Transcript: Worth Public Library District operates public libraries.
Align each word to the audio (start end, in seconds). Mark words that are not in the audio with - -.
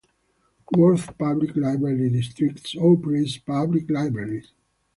Worth 0.75 1.15
Public 1.19 1.55
Library 1.55 2.09
District 2.09 2.75
operates 2.75 3.37
public 3.37 3.87
libraries. 3.87 4.51